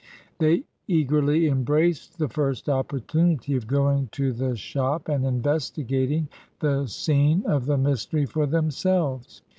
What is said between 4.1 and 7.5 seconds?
to the shop, and investigating the scene